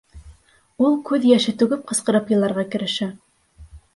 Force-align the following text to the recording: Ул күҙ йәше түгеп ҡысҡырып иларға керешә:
Ул 0.87 0.95
күҙ 1.09 1.27
йәше 1.33 1.53
түгеп 1.59 1.85
ҡысҡырып 1.91 2.33
иларға 2.37 2.65
керешә: 2.77 3.13